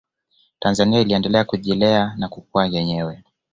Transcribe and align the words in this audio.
tanzania 0.59 0.99
iliendelea 0.99 1.43
kujilea 1.45 2.15
na 2.17 2.29
kukua 2.29 2.65
yenyewe 2.67 3.23